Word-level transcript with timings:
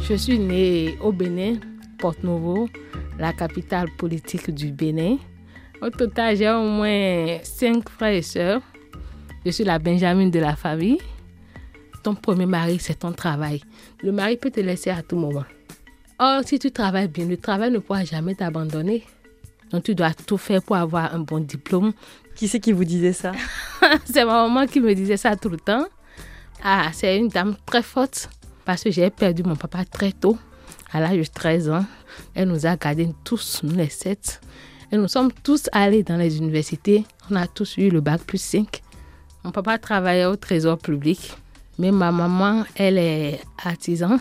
Je 0.00 0.14
suis 0.14 0.38
née 0.38 0.96
au 1.00 1.12
Bénin, 1.12 1.56
Porte-Nouveau, 1.98 2.68
la 3.18 3.32
capitale 3.32 3.88
politique 3.98 4.50
du 4.50 4.72
Bénin. 4.72 5.16
Au 5.80 5.90
total, 5.90 6.36
j'ai 6.36 6.50
au 6.50 6.64
moins 6.64 7.38
cinq 7.42 7.88
frères 7.88 8.14
et 8.14 8.22
sœurs. 8.22 8.62
Je 9.44 9.50
suis 9.50 9.64
la 9.64 9.78
Benjamin 9.78 10.28
de 10.28 10.38
la 10.38 10.56
famille. 10.56 10.98
Ton 12.02 12.14
premier 12.14 12.46
mari, 12.46 12.78
c'est 12.80 12.98
ton 13.00 13.12
travail. 13.12 13.62
Le 14.02 14.12
mari 14.12 14.36
peut 14.36 14.50
te 14.50 14.60
laisser 14.60 14.90
à 14.90 15.02
tout 15.02 15.16
moment. 15.16 15.44
Or, 16.18 16.42
si 16.44 16.58
tu 16.58 16.70
travailles 16.70 17.08
bien, 17.08 17.26
le 17.26 17.36
travail 17.36 17.70
ne 17.70 17.78
pourra 17.78 18.04
jamais 18.04 18.34
t'abandonner. 18.34 19.04
Donc, 19.70 19.84
tu 19.84 19.94
dois 19.94 20.12
tout 20.12 20.38
faire 20.38 20.62
pour 20.62 20.76
avoir 20.76 21.14
un 21.14 21.20
bon 21.20 21.40
diplôme. 21.40 21.92
Qui 22.34 22.48
c'est 22.48 22.60
qui 22.60 22.72
vous 22.72 22.84
disait 22.84 23.12
ça? 23.12 23.32
C'est 24.04 24.24
ma 24.24 24.46
maman 24.46 24.66
qui 24.66 24.80
me 24.80 24.94
disait 24.94 25.16
ça 25.16 25.36
tout 25.36 25.48
le 25.48 25.58
temps. 25.58 25.84
Ah, 26.62 26.90
c'est 26.92 27.18
une 27.18 27.28
dame 27.28 27.56
très 27.66 27.82
forte 27.82 28.30
parce 28.64 28.84
que 28.84 28.90
j'ai 28.90 29.10
perdu 29.10 29.42
mon 29.42 29.56
papa 29.56 29.84
très 29.84 30.12
tôt, 30.12 30.38
à 30.92 31.00
l'âge 31.00 31.18
de 31.18 31.24
13 31.24 31.70
ans. 31.70 31.84
Elle 32.34 32.48
nous 32.48 32.66
a 32.66 32.76
gardés 32.76 33.10
tous, 33.24 33.60
nous 33.62 33.74
les 33.74 33.88
sept. 33.88 34.40
Et 34.90 34.96
nous 34.96 35.08
sommes 35.08 35.32
tous 35.32 35.68
allés 35.72 36.02
dans 36.02 36.16
les 36.16 36.36
universités. 36.36 37.04
On 37.30 37.36
a 37.36 37.46
tous 37.46 37.78
eu 37.78 37.88
le 37.88 38.00
bac 38.00 38.20
plus 38.22 38.40
5. 38.40 38.82
Mon 39.44 39.50
papa 39.50 39.78
travaillait 39.78 40.26
au 40.26 40.36
trésor 40.36 40.78
public, 40.78 41.34
mais 41.78 41.90
ma 41.90 42.12
maman, 42.12 42.64
elle 42.76 42.98
est 42.98 43.40
artisan. 43.64 44.18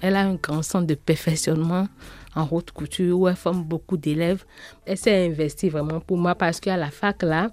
Elle 0.00 0.16
a 0.16 0.22
un 0.22 0.34
grand 0.34 0.62
centre 0.62 0.86
de 0.86 0.94
perfectionnement 0.94 1.88
en 2.34 2.48
haute 2.50 2.70
couture 2.70 3.18
où 3.18 3.28
elle 3.28 3.36
forme 3.36 3.64
beaucoup 3.64 3.96
d'élèves. 3.96 4.44
Elle 4.84 4.98
s'est 4.98 5.26
investie 5.26 5.68
vraiment 5.68 6.00
pour 6.00 6.18
moi 6.18 6.34
parce 6.34 6.60
qu'à 6.60 6.76
la 6.76 6.90
fac, 6.90 7.22
là, 7.22 7.50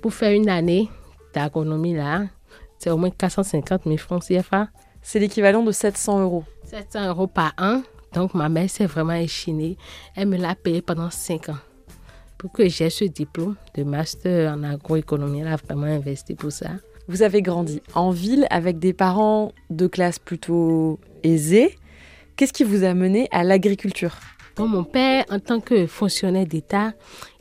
pour 0.00 0.12
faire 0.14 0.32
une 0.32 0.48
année 0.48 0.88
d'agronomie, 1.34 1.94
là, 1.94 2.24
c'est 2.78 2.90
au 2.90 2.96
moins 2.96 3.10
450 3.10 3.82
000 3.84 3.96
francs 3.96 4.24
CFA. 4.24 4.68
C'est 5.02 5.18
l'équivalent 5.18 5.62
de 5.62 5.72
700 5.72 6.22
euros. 6.22 6.44
700 6.64 7.08
euros 7.08 7.26
par 7.26 7.52
an. 7.58 7.82
Donc, 8.14 8.34
ma 8.34 8.48
mère 8.48 8.70
s'est 8.70 8.86
vraiment 8.86 9.14
échinée. 9.14 9.76
Elle 10.14 10.28
me 10.28 10.36
l'a 10.36 10.54
payé 10.54 10.80
pendant 10.80 11.10
5 11.10 11.48
ans. 11.48 11.58
Pour 12.38 12.52
que 12.52 12.68
j'ai 12.68 12.90
ce 12.90 13.04
diplôme 13.04 13.56
de 13.74 13.84
master 13.84 14.52
en 14.54 14.62
agroéconomie, 14.62 15.40
elle 15.40 15.48
a 15.48 15.56
vraiment 15.56 15.86
investi 15.86 16.34
pour 16.34 16.52
ça. 16.52 16.70
Vous 17.08 17.22
avez 17.22 17.42
grandi 17.42 17.82
en 17.94 18.10
ville 18.10 18.46
avec 18.50 18.78
des 18.78 18.92
parents 18.92 19.52
de 19.70 19.86
classe 19.86 20.18
plutôt 20.18 20.98
aisée. 21.22 21.76
Qu'est-ce 22.36 22.52
qui 22.52 22.64
vous 22.64 22.84
a 22.84 22.94
mené 22.94 23.28
à 23.32 23.44
l'agriculture? 23.44 24.16
Mon 24.58 24.84
père, 24.84 25.24
en 25.30 25.38
tant 25.38 25.60
que 25.60 25.86
fonctionnaire 25.86 26.46
d'État, 26.46 26.92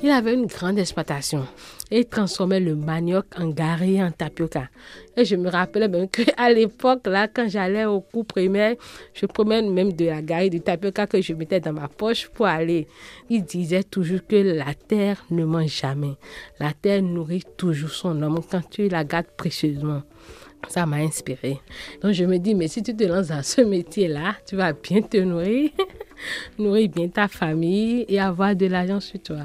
il 0.02 0.10
avait 0.10 0.34
une 0.34 0.46
grande 0.46 0.80
exploitation 0.80 1.46
et 1.92 2.00
il 2.00 2.06
transformait 2.06 2.60
le 2.60 2.76
manioc 2.76 3.26
en 3.38 3.50
gari, 3.50 4.02
en 4.02 4.12
tapioca. 4.12 4.70
Et 5.18 5.26
je 5.26 5.36
me 5.36 5.50
rappelais 5.50 5.90
même 5.90 6.08
qu'à 6.08 6.50
l'époque, 6.54 7.06
là, 7.06 7.28
quand 7.28 7.50
j'allais 7.50 7.86
au 7.86 8.00
cours 8.00 8.26
primaire, 8.26 8.76
je 9.14 9.26
prenais 9.26 9.62
même 9.62 9.92
de 9.94 10.06
la 10.06 10.22
gari, 10.22 10.50
du 10.50 10.62
tapioca 10.62 11.06
que 11.06 11.22
je 11.22 11.34
mettais 11.34 11.60
dans 11.60 11.74
ma 11.74 11.88
poche 11.90 12.30
pour 12.30 12.46
aller. 12.46 12.88
Il 13.30 13.44
disait 13.44 13.84
toujours 13.84 14.26
que 14.28 14.36
la 14.36 14.74
terre 14.74 15.24
ne 15.30 15.44
mange 15.44 15.68
jamais. 15.70 16.16
La 16.60 16.72
terre 16.72 17.02
nourrit 17.02 17.44
toujours 17.58 17.92
son 17.92 18.22
homme 18.22 18.40
quand 18.50 18.68
tu 18.70 18.88
la 18.88 19.04
gardes 19.04 19.28
précieusement. 19.36 20.04
Ça 20.70 20.86
m'a 20.86 20.98
inspiré. 20.98 21.60
Donc 22.02 22.14
je 22.14 22.24
me 22.24 22.38
dis, 22.38 22.56
mais 22.56 22.68
si 22.68 22.84
tu 22.84 22.96
te 22.96 23.04
lances 23.04 23.28
dans 23.28 23.44
ce 23.44 23.62
métier-là, 23.62 24.36
tu 24.46 24.56
vas 24.56 24.74
bien 24.74 25.02
te 25.02 25.18
nourrir, 25.18 25.72
nourrir 26.58 26.90
bien 26.90 27.08
ta 27.08 27.28
famille 27.28 28.06
et 28.08 28.20
avoir 28.20 28.56
de 28.56 28.66
l'argent 28.66 29.00
sur 29.00 29.22
toi. 29.22 29.44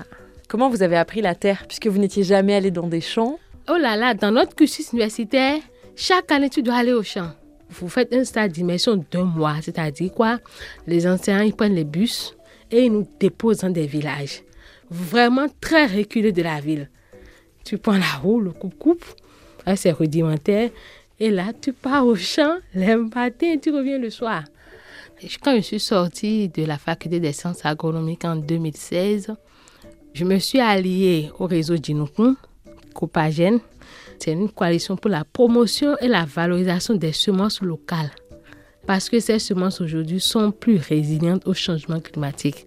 Comment 0.49 0.69
vous 0.69 0.83
avez 0.83 0.97
appris 0.97 1.21
la 1.21 1.35
terre 1.35 1.65
puisque 1.67 1.87
vous 1.87 1.99
n'étiez 1.99 2.23
jamais 2.23 2.55
allé 2.55 2.71
dans 2.71 2.87
des 2.87 3.01
champs? 3.01 3.39
Oh 3.69 3.77
là 3.77 3.97
là, 3.97 4.15
dans 4.15 4.31
notre 4.31 4.55
cursus 4.55 4.93
universitaire, 4.93 5.59
chaque 5.97 6.31
année 6.31 6.51
tu 6.51 6.63
dois 6.63 6.77
aller 6.77 6.93
au 6.93 7.03
champ. 7.03 7.31
Vous 7.69 7.89
faites 7.89 8.13
un 8.13 8.25
stage 8.25 8.51
d'immersion 8.51 9.05
d'un 9.11 9.25
mois, 9.25 9.57
c'est-à-dire 9.61 10.13
quoi? 10.13 10.39
Les 10.87 11.07
enseignants 11.07 11.43
ils 11.43 11.55
prennent 11.55 11.75
les 11.75 11.85
bus 11.85 12.37
et 12.71 12.85
ils 12.85 12.93
nous 12.93 13.09
déposent 13.19 13.59
dans 13.59 13.71
des 13.71 13.87
villages 13.87 14.43
vraiment 14.91 15.47
très 15.61 15.87
reculés 15.87 16.33
de 16.33 16.43
la 16.43 16.61
ville. 16.61 16.91
Tu 17.65 17.79
prends 17.79 17.99
la 17.99 18.21
roue, 18.23 18.41
le 18.41 18.53
coupe-coupe, 18.53 19.05
c'est 19.75 19.91
rudimentaire. 19.91 20.71
Et 21.19 21.31
là, 21.31 21.47
tu 21.61 21.73
pars 21.73 22.07
au 22.07 22.15
champ 22.15 22.57
le 22.75 22.97
matin 22.97 23.55
et 23.55 23.59
tu 23.59 23.71
reviens 23.71 23.99
le 23.99 24.11
soir. 24.11 24.45
Quand 25.43 25.57
je 25.57 25.61
suis 25.63 25.81
sortie 25.81 26.49
de 26.49 26.65
la 26.65 26.79
faculté 26.79 27.21
des 27.21 27.33
sciences 27.33 27.65
agronomiques 27.65 28.25
en 28.25 28.37
2016, 28.37 29.35
je 30.13 30.25
me 30.25 30.39
suis 30.39 30.61
alliée 30.61 31.31
au 31.39 31.47
réseau 31.47 31.77
Djinoukoun, 31.77 32.37
Copagène. 32.95 33.61
C'est 34.19 34.33
une 34.33 34.51
coalition 34.51 34.97
pour 34.97 35.11
la 35.11 35.25
promotion 35.25 35.97
et 36.01 36.09
la 36.09 36.25
valorisation 36.25 36.95
des 36.95 37.13
semences 37.13 37.61
locales. 37.61 38.11
Parce 38.87 39.09
que 39.09 39.21
ces 39.21 39.39
semences 39.39 39.81
aujourd'hui 39.81 40.21
sont 40.21 40.53
plus 40.53 40.77
résilientes 40.77 41.47
au 41.47 41.55
changement 41.55 42.01
climatique. 42.01 42.67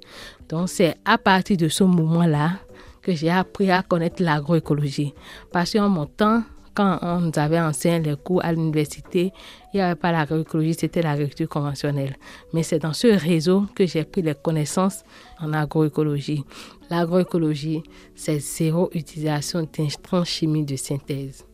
Donc 0.50 0.70
c'est 0.70 0.96
à 1.06 1.18
partir 1.18 1.58
de 1.58 1.70
ce 1.70 1.84
moment-là 1.84 2.60
que 3.02 3.14
j'ai 3.14 3.30
appris 3.30 3.72
à 3.72 3.82
connaître 3.82 4.22
l'agroécologie. 4.22 5.14
Parce 5.52 5.74
qu'en 5.74 5.90
mon 5.90 6.06
temps, 6.06 6.44
quand 6.80 6.98
on 7.02 7.20
nous 7.20 7.32
avait 7.36 7.60
enseigné 7.60 8.00
les 8.00 8.16
cours 8.16 8.42
à 8.42 8.54
l'université, 8.54 9.34
il 9.74 9.78
n'y 9.78 9.82
avait 9.82 10.00
pas 10.00 10.14
l'agroécologie, 10.14 10.74
c'était 10.74 11.02
l'agriculture 11.02 11.50
conventionnelle. 11.50 12.16
Mais 12.54 12.64
c'est 12.64 12.80
dans 12.80 12.94
ce 12.94 13.08
réseau 13.08 13.66
que 13.76 13.86
j'ai 13.86 14.06
pris 14.06 14.22
les 14.22 14.34
connaissances 14.34 15.04
en 15.42 15.52
agroécologie. 15.52 16.46
L'agroécologie, 16.90 17.84
c'est 18.16 18.40
zéro 18.40 18.90
utilisation 18.94 19.68
d'intrants 19.78 20.24
chimiques 20.24 20.68
de 20.68 20.78
synthèse. 20.78 21.46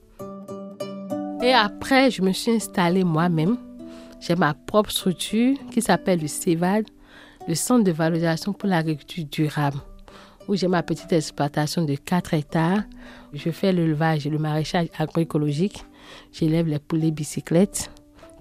Et 1.42 1.54
après, 1.54 2.12
je 2.12 2.22
me 2.22 2.32
suis 2.32 2.52
installée 2.52 3.04
moi-même. 3.04 3.58
J'ai 4.20 4.36
ma 4.36 4.54
propre 4.54 4.92
structure 4.92 5.58
qui 5.72 5.82
s'appelle 5.82 6.22
le 6.22 6.28
CEVAD, 6.28 6.86
le 7.48 7.56
Centre 7.56 7.84
de 7.84 7.92
valorisation 7.92 8.54
pour 8.54 8.70
l'agriculture 8.70 9.26
durable 9.32 9.80
où 10.48 10.56
j'ai 10.56 10.68
ma 10.68 10.84
petite 10.84 11.12
exploitation 11.14 11.84
de 11.84 11.96
4 11.96 12.34
hectares. 12.34 12.84
Je 13.34 13.50
fais 13.50 13.72
l'élevage 13.72 14.26
et 14.28 14.30
le 14.30 14.38
maraîchage 14.38 14.88
agroécologique. 14.98 15.84
J'élève 16.32 16.68
les 16.68 16.80
poulets 16.80 17.12
bicyclettes 17.12 17.92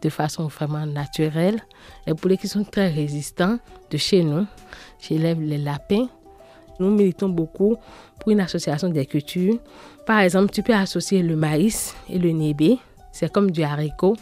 de 0.02 0.08
façon 0.10 0.46
vraiment 0.46 0.86
naturelle. 0.86 1.60
Les 2.06 2.14
poulets 2.14 2.36
qui 2.36 2.48
sont 2.48 2.64
très 2.64 2.88
résistants 2.88 3.58
de 3.90 3.96
chez 3.96 4.22
nous. 4.22 4.46
J'élève 5.00 5.40
les 5.40 5.58
lapins. 5.58 6.08
Nous 6.78 6.90
militons 6.90 7.28
beaucoup 7.28 7.76
pour 8.20 8.32
une 8.32 8.40
association 8.40 8.88
des 8.88 9.06
cultures. 9.06 9.58
Par 10.06 10.20
exemple, 10.20 10.52
tu 10.52 10.62
peux 10.62 10.74
associer 10.74 11.22
le 11.22 11.36
maïs 11.36 11.94
et 12.10 12.18
le 12.18 12.30
nébé. 12.30 12.78
C'est 13.12 13.32
comme 13.32 13.50
du 13.50 13.62
haricot. 13.62 14.16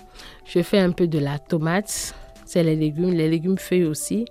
Je 0.44 0.62
fais 0.62 0.78
un 0.78 0.92
peu 0.92 1.06
de 1.06 1.18
la 1.18 1.38
tomate. 1.38 2.14
C'est 2.44 2.62
les 2.62 2.76
légumes, 2.76 3.12
les 3.12 3.30
légumes 3.30 3.56
feuilles 3.56 3.86
aussi, 3.86 4.26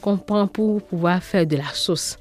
qu'on 0.00 0.16
prend 0.16 0.46
pour 0.46 0.82
pouvoir 0.82 1.22
faire 1.22 1.46
de 1.46 1.56
la 1.56 1.68
sauce. 1.74 2.16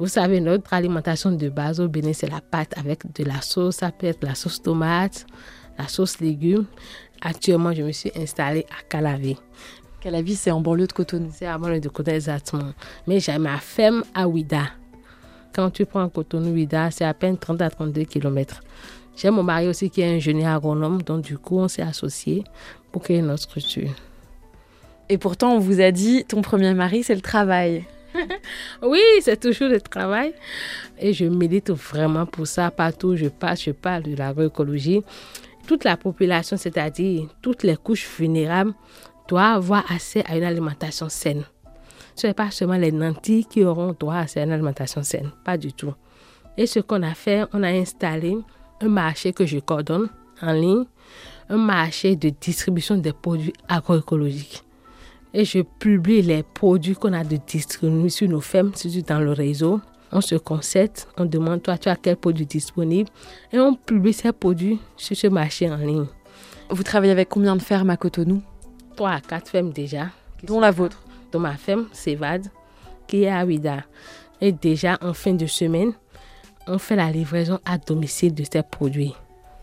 Vous 0.00 0.06
savez, 0.06 0.40
notre 0.40 0.72
alimentation 0.72 1.30
de 1.30 1.50
base 1.50 1.78
au 1.78 1.86
Bénin, 1.86 2.14
c'est 2.14 2.30
la 2.30 2.40
pâte 2.40 2.72
avec 2.78 3.12
de 3.12 3.22
la 3.22 3.42
sauce. 3.42 3.76
Ça 3.76 3.92
peut 3.92 4.06
être 4.06 4.24
la 4.24 4.34
sauce 4.34 4.62
tomate, 4.62 5.26
la 5.78 5.88
sauce 5.88 6.20
légumes. 6.20 6.64
Actuellement, 7.20 7.74
je 7.74 7.82
me 7.82 7.92
suis 7.92 8.10
installée 8.16 8.64
à 8.70 8.82
Calavi. 8.88 9.36
Calavi, 10.00 10.36
c'est 10.36 10.52
en 10.52 10.62
banlieue 10.62 10.86
de 10.86 10.92
Cotonou. 10.94 11.28
C'est 11.30 11.46
en 11.46 11.58
banlieue 11.58 11.80
de 11.80 11.90
Cotonou, 11.90 12.16
exactement. 12.16 12.72
Mais 13.06 13.20
j'ai 13.20 13.36
ma 13.36 13.58
ferme 13.58 14.02
à 14.14 14.26
Ouida. 14.26 14.70
Quand 15.54 15.68
tu 15.68 15.84
prends 15.84 16.08
Cotonou, 16.08 16.50
Ouida, 16.52 16.90
c'est 16.90 17.04
à 17.04 17.12
peine 17.12 17.36
30 17.36 17.60
à 17.60 17.68
32 17.68 18.04
km. 18.04 18.62
J'ai 19.14 19.28
mon 19.28 19.42
mari 19.42 19.68
aussi 19.68 19.90
qui 19.90 20.00
est 20.00 20.16
ingénieur 20.16 20.54
agronome, 20.54 21.02
donc 21.02 21.20
du 21.20 21.36
coup, 21.36 21.58
on 21.58 21.68
s'est 21.68 21.82
associés 21.82 22.42
pour 22.90 23.02
créer 23.02 23.20
notre 23.20 23.42
structure. 23.42 23.90
Et 25.10 25.18
pourtant, 25.18 25.52
on 25.52 25.58
vous 25.58 25.82
a 25.82 25.90
dit, 25.90 26.24
ton 26.24 26.40
premier 26.40 26.72
mari, 26.72 27.02
c'est 27.02 27.14
le 27.14 27.20
travail. 27.20 27.84
oui, 28.82 29.00
c'est 29.20 29.38
toujours 29.38 29.68
le 29.68 29.80
travail. 29.80 30.34
Et 30.98 31.12
je 31.12 31.24
milite 31.24 31.70
vraiment 31.70 32.26
pour 32.26 32.46
ça. 32.46 32.70
Partout 32.70 33.08
où 33.08 33.16
je 33.16 33.26
passe, 33.26 33.64
je 33.64 33.70
parle 33.70 34.04
de 34.04 34.16
l'agroécologie. 34.16 35.02
Toute 35.66 35.84
la 35.84 35.96
population, 35.96 36.56
c'est-à-dire 36.56 37.28
toutes 37.42 37.62
les 37.62 37.76
couches 37.76 38.08
vulnérables, 38.18 38.74
doit 39.28 39.52
avoir 39.52 39.90
accès 39.90 40.24
à 40.26 40.36
une 40.36 40.42
alimentation 40.42 41.08
saine. 41.08 41.44
Ce 42.16 42.26
n'est 42.26 42.34
pas 42.34 42.50
seulement 42.50 42.76
les 42.76 42.92
nantis 42.92 43.46
qui 43.48 43.64
auront 43.64 43.94
droit 43.98 44.24
à 44.34 44.40
une 44.40 44.52
alimentation 44.52 45.02
saine, 45.02 45.30
pas 45.44 45.56
du 45.56 45.72
tout. 45.72 45.94
Et 46.56 46.66
ce 46.66 46.80
qu'on 46.80 47.02
a 47.02 47.14
fait, 47.14 47.44
on 47.52 47.62
a 47.62 47.68
installé 47.68 48.36
un 48.80 48.88
marché 48.88 49.32
que 49.32 49.46
je 49.46 49.58
coordonne 49.58 50.08
en 50.42 50.52
ligne, 50.52 50.84
un 51.48 51.56
marché 51.56 52.16
de 52.16 52.30
distribution 52.30 52.96
des 52.96 53.12
produits 53.12 53.52
agroécologiques 53.68 54.64
et 55.32 55.44
je 55.44 55.60
publie 55.60 56.22
les 56.22 56.42
produits 56.42 56.94
qu'on 56.94 57.12
a 57.12 57.24
de 57.24 57.38
distribuer 57.46 58.08
sur 58.08 58.28
nos 58.28 58.40
fermes, 58.40 58.72
surtout 58.74 59.02
dans 59.02 59.20
le 59.20 59.32
réseau. 59.32 59.80
On 60.12 60.20
se 60.20 60.34
concerte, 60.34 61.08
on 61.16 61.24
demande 61.24 61.62
toi, 61.62 61.78
tu 61.78 61.88
as 61.88 61.96
quel 61.96 62.16
produit 62.16 62.46
disponible? 62.46 63.08
Et 63.52 63.60
on 63.60 63.74
publie 63.74 64.12
ces 64.12 64.32
produits 64.32 64.80
sur 64.96 65.16
ce 65.16 65.28
marché 65.28 65.70
en 65.70 65.76
ligne. 65.76 66.06
Vous 66.68 66.82
travaillez 66.82 67.12
avec 67.12 67.28
combien 67.28 67.54
de 67.54 67.62
fermes 67.62 67.90
à 67.90 67.96
Cotonou? 67.96 68.42
Trois 68.96 69.10
à 69.12 69.20
quatre 69.20 69.48
fermes 69.48 69.70
déjà. 69.70 70.08
Dont 70.42 70.60
la 70.60 70.70
vôtre 70.70 71.02
Dans 71.30 71.38
ma 71.38 71.56
ferme, 71.56 71.86
c'est 71.92 72.16
VAD, 72.16 72.48
qui 73.06 73.22
est 73.24 73.30
à 73.30 73.44
Ouida. 73.44 73.84
Et 74.40 74.52
déjà, 74.52 74.98
en 75.00 75.12
fin 75.12 75.34
de 75.34 75.46
semaine, 75.46 75.92
on 76.66 76.78
fait 76.78 76.96
la 76.96 77.10
livraison 77.10 77.60
à 77.64 77.78
domicile 77.78 78.34
de 78.34 78.44
ces 78.50 78.62
produits 78.62 79.14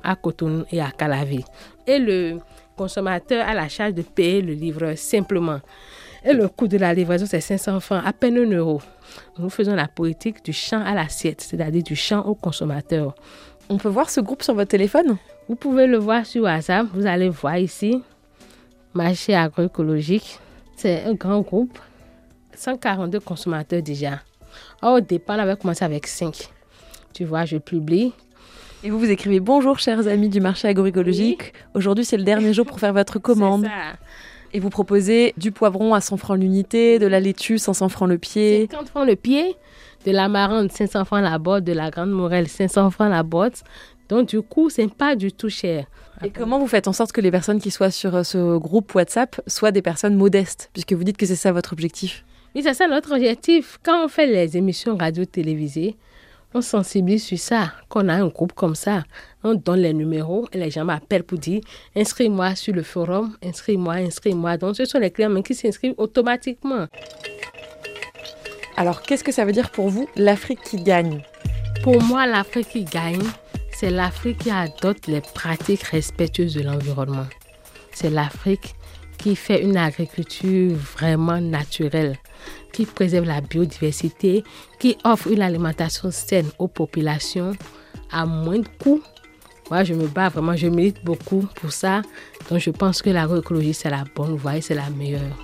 à 0.04 0.16
Cotonou 0.16 0.64
et 0.72 0.82
à 0.82 0.92
Calavi. 0.92 1.44
Et 1.86 2.00
le 2.00 2.40
consommateur 2.78 3.46
a 3.46 3.54
la 3.54 3.68
charge 3.68 3.94
de 3.94 4.04
payer 4.04 4.42
le 4.42 4.54
livreur 4.54 4.98
simplement. 4.98 5.60
Et 6.24 6.34
le 6.34 6.48
coût 6.48 6.68
de 6.68 6.78
la 6.78 6.94
livraison, 6.94 7.26
c'est 7.26 7.42
500 7.42 7.80
francs, 7.80 8.04
à 8.06 8.14
peine 8.14 8.38
1 8.38 8.56
euro. 8.56 8.82
Nous 9.38 9.50
faisons 9.50 9.76
la 9.76 9.88
politique 9.88 10.44
du 10.44 10.54
champ 10.54 10.82
à 10.84 10.94
l'assiette, 10.94 11.42
c'est-à-dire 11.42 11.84
du 11.84 11.96
champ 11.96 12.22
au 12.22 12.36
consommateur. 12.36 13.16
On 13.70 13.78
peut 13.78 13.90
voir 13.90 14.10
ce 14.10 14.22
groupe 14.22 14.44
sur 14.44 14.54
votre 14.54 14.70
téléphone? 14.70 15.18
Vous 15.50 15.56
pouvez 15.56 15.88
le 15.88 15.98
voir 15.98 16.26
sur 16.26 16.44
WhatsApp. 16.44 16.88
Vous 16.94 17.06
allez 17.06 17.30
voir 17.30 17.58
ici, 17.58 18.02
marché 18.94 19.36
agroécologique. 19.36 20.40
C'est 20.76 21.04
un 21.04 21.14
grand 21.14 21.42
groupe, 21.42 21.78
142 22.56 23.20
consommateurs 23.20 23.82
déjà. 23.82 24.20
au 24.82 25.00
départ, 25.00 25.38
on 25.38 25.42
avait 25.42 25.56
commencé 25.56 25.84
avec 25.84 26.08
5. 26.08 26.50
Tu 27.14 27.26
vois, 27.26 27.46
je 27.46 27.58
publie. 27.58 28.14
Et 28.88 28.90
vous 28.90 29.00
vous 29.00 29.12
écrivez 29.12 29.42
bonjour 29.42 29.80
chers 29.80 30.08
amis 30.08 30.30
du 30.30 30.40
marché 30.40 30.66
agroécologique. 30.66 31.52
Aujourd'hui 31.74 32.06
c'est 32.06 32.16
le 32.16 32.24
dernier 32.24 32.54
jour 32.54 32.66
pour 32.66 32.80
faire 32.80 32.94
votre 32.94 33.20
commande. 33.20 33.66
Ça. 33.66 33.98
Et 34.54 34.62
vous 34.62 34.70
proposez 34.70 35.34
du 35.36 35.52
poivron 35.52 35.94
à 35.94 36.00
100 36.00 36.16
francs 36.16 36.40
l'unité, 36.40 36.98
de 36.98 37.06
la 37.06 37.20
laitue 37.20 37.58
500 37.58 37.90
francs 37.90 38.08
le 38.08 38.18
pied. 38.18 38.70
50 38.72 38.88
francs 38.88 39.06
le 39.06 39.18
pied, 39.18 39.58
de 40.06 40.12
la 40.12 40.30
marande 40.30 40.72
500 40.72 41.04
francs 41.04 41.22
la 41.22 41.38
botte, 41.38 41.66
de 41.66 41.74
la 41.74 41.90
grande 41.90 42.12
morelle 42.12 42.48
500 42.48 42.90
francs 42.92 43.10
la 43.10 43.24
botte. 43.24 43.64
Donc 44.08 44.30
du 44.30 44.42
coup, 44.42 44.70
c'est 44.70 44.90
pas 44.90 45.18
du 45.18 45.34
tout 45.34 45.50
cher. 45.50 45.86
Et 46.24 46.30
comment 46.30 46.58
vous 46.58 46.68
faites 46.68 46.88
en 46.88 46.94
sorte 46.94 47.12
que 47.12 47.20
les 47.20 47.30
personnes 47.30 47.60
qui 47.60 47.72
soient 47.72 47.92
sur 47.92 48.16
euh, 48.16 48.24
ce 48.24 48.58
groupe 48.58 48.96
WhatsApp 48.96 49.42
soient 49.48 49.72
des 49.72 49.82
personnes 49.82 50.16
modestes, 50.16 50.70
puisque 50.72 50.94
vous 50.94 51.04
dites 51.04 51.18
que 51.18 51.26
c'est 51.26 51.36
ça 51.36 51.52
votre 51.52 51.74
objectif? 51.74 52.24
Oui, 52.56 52.64
c'est 52.64 52.74
ça 52.74 52.88
notre 52.88 53.14
objectif. 53.14 53.80
Quand 53.84 54.06
on 54.06 54.08
fait 54.08 54.28
les 54.28 54.56
émissions 54.56 54.96
radio-télévisées, 54.96 55.98
on 56.54 56.62
sensibilise 56.62 57.26
sur 57.26 57.38
ça. 57.38 57.74
Qu'on 57.90 58.10
a 58.10 58.14
un 58.14 58.28
groupe 58.28 58.54
comme 58.54 58.76
ça, 58.76 59.04
on 59.44 59.56
donne 59.56 59.82
les 59.82 59.94
numéros 59.94 60.48
et 60.52 60.58
les 60.58 60.72
gens 60.72 60.86
m'appellent 60.86 61.24
pour 61.24 61.38
dire 61.38 61.62
inscris-moi 61.96 62.56
sur 62.56 62.74
le 62.74 62.84
forum, 62.84 63.36
inscris-moi, 63.44 63.94
inscris-moi. 63.94 64.58
Donc 64.58 64.76
ce 64.76 64.86
sont 64.86 65.00
les 65.00 65.12
clients 65.12 65.42
qui 65.42 65.56
s'inscrivent 65.56 65.96
automatiquement. 65.98 66.88
Alors 68.76 69.02
qu'est-ce 69.02 69.24
que 69.24 69.32
ça 69.32 69.46
veut 69.46 69.54
dire 69.54 69.72
pour 69.72 69.90
vous 69.90 70.08
l'Afrique 70.16 70.62
qui 70.62 70.78
gagne? 70.78 71.24
Pour 71.84 72.02
moi, 72.04 72.26
l'Afrique 72.26 72.70
qui 72.70 72.84
gagne, 72.84 73.24
c'est 73.72 73.90
l'Afrique 73.90 74.40
qui 74.40 74.52
adopte 74.52 75.08
les 75.08 75.22
pratiques 75.22 75.84
respectueuses 75.84 76.56
de 76.56 76.62
l'environnement. 76.62 77.28
C'est 77.94 78.10
l'Afrique 78.10 78.76
qui 79.18 79.36
fait 79.36 79.64
une 79.64 79.78
agriculture 79.78 80.76
vraiment 80.76 81.42
naturelle, 81.42 82.18
qui 82.72 82.86
préserve 82.86 83.26
la 83.26 83.42
biodiversité, 83.42 84.44
qui 84.80 84.98
offre 85.04 85.28
une 85.32 85.42
alimentation 85.42 86.12
saine 86.12 86.50
aux 86.60 86.68
populations 86.68 87.54
à 88.12 88.26
moins 88.26 88.60
de 88.60 88.68
coûts. 88.82 89.02
Moi, 89.70 89.84
je 89.84 89.94
me 89.94 90.08
bats 90.08 90.30
vraiment, 90.30 90.56
je 90.56 90.68
milite 90.68 91.04
beaucoup 91.04 91.46
pour 91.56 91.72
ça. 91.72 92.02
Donc, 92.50 92.60
je 92.60 92.70
pense 92.70 93.02
que 93.02 93.10
l'agroécologie, 93.10 93.74
c'est 93.74 93.90
la 93.90 94.06
bonne 94.16 94.36
voie 94.36 94.58
et 94.58 94.62
c'est 94.62 94.76
la 94.76 94.90
meilleure. 94.90 95.38